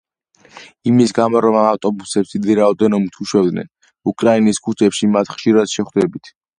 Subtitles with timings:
[0.91, 3.73] იმის გამო, რომ ამ ავტობუსებს დიდი რაოდენობით უშვებდნენ,
[4.15, 6.39] უკრაინის ქუჩებში მათ ხშირად შეხვდებით.